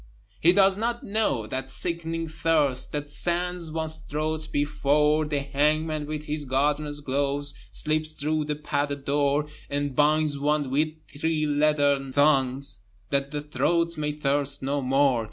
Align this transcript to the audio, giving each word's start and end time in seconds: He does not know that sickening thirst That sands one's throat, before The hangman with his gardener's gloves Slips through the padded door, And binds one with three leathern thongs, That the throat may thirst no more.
He 0.39 0.51
does 0.51 0.77
not 0.77 1.03
know 1.03 1.45
that 1.45 1.69
sickening 1.69 2.27
thirst 2.27 2.91
That 2.91 3.07
sands 3.07 3.71
one's 3.71 3.97
throat, 3.97 4.47
before 4.51 5.25
The 5.25 5.41
hangman 5.41 6.07
with 6.07 6.23
his 6.25 6.43
gardener's 6.45 7.01
gloves 7.01 7.53
Slips 7.69 8.13
through 8.13 8.45
the 8.45 8.55
padded 8.55 9.05
door, 9.05 9.45
And 9.69 9.95
binds 9.95 10.39
one 10.39 10.71
with 10.71 10.89
three 11.07 11.45
leathern 11.45 12.11
thongs, 12.13 12.79
That 13.11 13.29
the 13.29 13.41
throat 13.43 13.95
may 13.95 14.13
thirst 14.13 14.63
no 14.63 14.81
more. 14.81 15.19